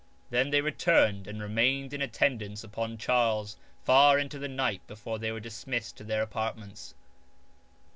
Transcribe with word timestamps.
Then 0.31 0.49
they 0.49 0.61
returned 0.61 1.27
and 1.27 1.39
remained 1.39 1.93
in 1.93 2.01
attendance 2.01 2.63
upon 2.63 2.97
Charles 2.97 3.55
far 3.83 4.17
into 4.17 4.39
the 4.39 4.47
night 4.47 4.81
before 4.87 5.19
they 5.19 5.31
were 5.31 5.39
dismissed 5.39 5.95
to 5.97 6.03
their 6.03 6.23
apartments. 6.23 6.95